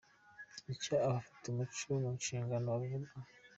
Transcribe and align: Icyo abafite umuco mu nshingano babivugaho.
Icyo 0.73 0.93
abafite 1.07 1.43
umuco 1.47 1.87
mu 2.01 2.09
nshingano 2.17 2.67
babivugaho. 2.73 3.29